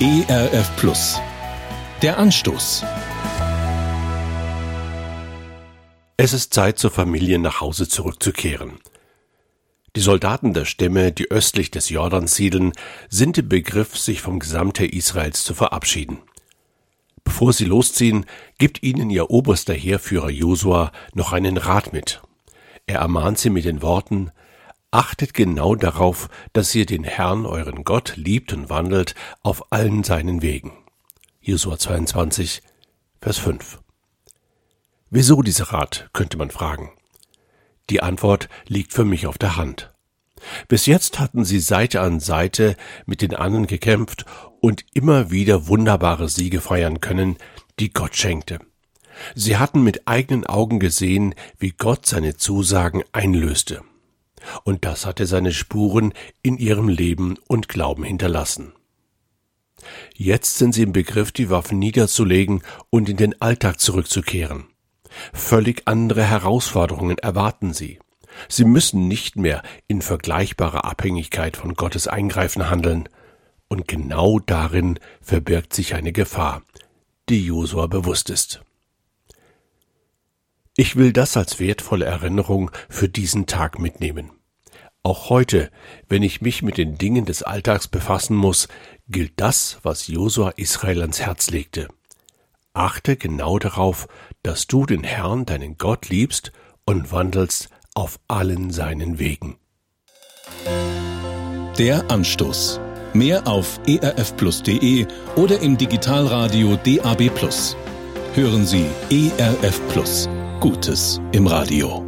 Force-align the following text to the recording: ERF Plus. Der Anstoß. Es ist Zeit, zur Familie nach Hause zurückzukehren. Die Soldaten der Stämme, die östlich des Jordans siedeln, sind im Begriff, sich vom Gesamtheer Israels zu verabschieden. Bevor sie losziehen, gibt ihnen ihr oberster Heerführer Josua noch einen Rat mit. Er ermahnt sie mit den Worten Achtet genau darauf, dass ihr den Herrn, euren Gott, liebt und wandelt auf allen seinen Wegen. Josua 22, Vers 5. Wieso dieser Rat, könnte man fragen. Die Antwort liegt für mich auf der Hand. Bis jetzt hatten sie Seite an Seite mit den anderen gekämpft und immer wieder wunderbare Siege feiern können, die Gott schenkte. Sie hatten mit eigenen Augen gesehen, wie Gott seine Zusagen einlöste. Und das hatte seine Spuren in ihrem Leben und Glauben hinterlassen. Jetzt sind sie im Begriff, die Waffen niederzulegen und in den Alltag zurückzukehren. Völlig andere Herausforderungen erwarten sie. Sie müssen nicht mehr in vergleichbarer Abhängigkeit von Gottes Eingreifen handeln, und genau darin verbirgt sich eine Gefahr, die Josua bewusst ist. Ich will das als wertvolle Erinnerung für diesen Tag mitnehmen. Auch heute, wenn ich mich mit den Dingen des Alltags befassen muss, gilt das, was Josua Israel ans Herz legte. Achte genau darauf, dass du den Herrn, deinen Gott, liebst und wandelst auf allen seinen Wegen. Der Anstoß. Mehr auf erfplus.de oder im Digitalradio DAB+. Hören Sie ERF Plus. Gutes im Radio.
ERF 0.00 0.76
Plus. 0.76 1.20
Der 2.02 2.18
Anstoß. 2.18 2.84
Es 6.16 6.32
ist 6.32 6.54
Zeit, 6.54 6.78
zur 6.78 6.92
Familie 6.92 7.40
nach 7.40 7.60
Hause 7.60 7.88
zurückzukehren. 7.88 8.78
Die 9.96 10.00
Soldaten 10.00 10.54
der 10.54 10.66
Stämme, 10.66 11.10
die 11.10 11.32
östlich 11.32 11.72
des 11.72 11.88
Jordans 11.88 12.36
siedeln, 12.36 12.74
sind 13.08 13.38
im 13.38 13.48
Begriff, 13.48 13.98
sich 13.98 14.20
vom 14.20 14.38
Gesamtheer 14.38 14.92
Israels 14.92 15.42
zu 15.42 15.52
verabschieden. 15.52 16.18
Bevor 17.24 17.52
sie 17.52 17.64
losziehen, 17.64 18.24
gibt 18.58 18.84
ihnen 18.84 19.10
ihr 19.10 19.30
oberster 19.30 19.74
Heerführer 19.74 20.30
Josua 20.30 20.92
noch 21.12 21.32
einen 21.32 21.56
Rat 21.56 21.92
mit. 21.92 22.22
Er 22.86 23.00
ermahnt 23.00 23.38
sie 23.38 23.50
mit 23.50 23.64
den 23.64 23.82
Worten 23.82 24.30
Achtet 24.90 25.34
genau 25.34 25.74
darauf, 25.74 26.30
dass 26.54 26.74
ihr 26.74 26.86
den 26.86 27.04
Herrn, 27.04 27.44
euren 27.44 27.84
Gott, 27.84 28.14
liebt 28.16 28.54
und 28.54 28.70
wandelt 28.70 29.14
auf 29.42 29.70
allen 29.70 30.02
seinen 30.02 30.40
Wegen. 30.40 30.72
Josua 31.42 31.78
22, 31.78 32.62
Vers 33.20 33.36
5. 33.36 33.80
Wieso 35.10 35.42
dieser 35.42 35.72
Rat, 35.72 36.08
könnte 36.14 36.38
man 36.38 36.50
fragen. 36.50 36.90
Die 37.90 38.02
Antwort 38.02 38.48
liegt 38.66 38.94
für 38.94 39.04
mich 39.04 39.26
auf 39.26 39.36
der 39.36 39.56
Hand. 39.56 39.92
Bis 40.68 40.86
jetzt 40.86 41.18
hatten 41.18 41.44
sie 41.44 41.60
Seite 41.60 42.00
an 42.00 42.20
Seite 42.20 42.74
mit 43.04 43.20
den 43.20 43.34
anderen 43.34 43.66
gekämpft 43.66 44.24
und 44.60 44.86
immer 44.94 45.30
wieder 45.30 45.66
wunderbare 45.66 46.30
Siege 46.30 46.62
feiern 46.62 47.00
können, 47.00 47.36
die 47.78 47.90
Gott 47.90 48.16
schenkte. 48.16 48.58
Sie 49.34 49.58
hatten 49.58 49.82
mit 49.82 50.08
eigenen 50.08 50.46
Augen 50.46 50.78
gesehen, 50.78 51.34
wie 51.58 51.72
Gott 51.72 52.06
seine 52.06 52.36
Zusagen 52.36 53.02
einlöste. 53.12 53.82
Und 54.64 54.84
das 54.84 55.06
hatte 55.06 55.26
seine 55.26 55.52
Spuren 55.52 56.12
in 56.42 56.58
ihrem 56.58 56.88
Leben 56.88 57.36
und 57.46 57.68
Glauben 57.68 58.04
hinterlassen. 58.04 58.72
Jetzt 60.14 60.58
sind 60.58 60.74
sie 60.74 60.82
im 60.82 60.92
Begriff, 60.92 61.32
die 61.32 61.50
Waffen 61.50 61.78
niederzulegen 61.78 62.62
und 62.90 63.08
in 63.08 63.16
den 63.16 63.40
Alltag 63.40 63.80
zurückzukehren. 63.80 64.66
Völlig 65.32 65.82
andere 65.86 66.24
Herausforderungen 66.24 67.18
erwarten 67.18 67.72
sie. 67.72 67.98
Sie 68.48 68.64
müssen 68.64 69.08
nicht 69.08 69.36
mehr 69.36 69.62
in 69.86 70.02
vergleichbarer 70.02 70.84
Abhängigkeit 70.84 71.56
von 71.56 71.74
Gottes 71.74 72.08
Eingreifen 72.08 72.70
handeln, 72.70 73.08
und 73.68 73.86
genau 73.86 74.38
darin 74.38 74.98
verbirgt 75.20 75.74
sich 75.74 75.94
eine 75.94 76.12
Gefahr, 76.12 76.62
die 77.28 77.44
Josua 77.44 77.86
bewusst 77.86 78.30
ist. 78.30 78.62
Ich 80.80 80.94
will 80.94 81.12
das 81.12 81.36
als 81.36 81.58
wertvolle 81.58 82.04
Erinnerung 82.04 82.70
für 82.88 83.08
diesen 83.08 83.46
Tag 83.46 83.80
mitnehmen. 83.80 84.30
Auch 85.02 85.28
heute, 85.28 85.72
wenn 86.08 86.22
ich 86.22 86.40
mich 86.40 86.62
mit 86.62 86.78
den 86.78 86.96
Dingen 86.96 87.24
des 87.24 87.42
Alltags 87.42 87.88
befassen 87.88 88.36
muss, 88.36 88.68
gilt 89.08 89.32
das, 89.40 89.80
was 89.82 90.06
Josua 90.06 90.50
Israel 90.50 91.00
ans 91.00 91.20
Herz 91.20 91.50
legte. 91.50 91.88
Achte 92.74 93.16
genau 93.16 93.58
darauf, 93.58 94.06
dass 94.44 94.68
du 94.68 94.86
den 94.86 95.02
Herrn, 95.02 95.46
deinen 95.46 95.78
Gott, 95.78 96.10
liebst 96.10 96.52
und 96.84 97.10
wandelst 97.10 97.70
auf 97.94 98.20
allen 98.28 98.70
seinen 98.70 99.18
Wegen. 99.18 99.56
Der 101.76 102.08
Anstoß. 102.08 102.78
Mehr 103.14 103.48
auf 103.48 103.80
erfplus.de 103.84 105.08
oder 105.34 105.60
im 105.60 105.76
Digitalradio 105.76 106.76
DAB+. 106.76 107.32
Hören 108.34 108.64
Sie 108.64 108.86
ERF 109.10 109.80
Plus. 109.88 110.28
Gutes 110.60 111.20
im 111.30 111.46
Radio. 111.46 112.07